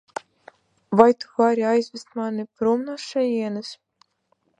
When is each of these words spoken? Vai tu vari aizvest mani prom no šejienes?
Vai 0.99 1.13
tu 1.19 1.27
vari 1.41 1.63
aizvest 1.73 2.09
mani 2.21 2.45
prom 2.61 2.81
no 2.87 2.95
šejienes? 3.07 3.71